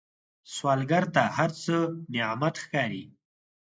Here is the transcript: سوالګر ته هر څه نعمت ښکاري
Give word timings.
سوالګر 0.53 1.03
ته 1.15 1.23
هر 1.35 1.49
څه 1.63 1.75
نعمت 2.13 2.55
ښکاري 2.63 3.03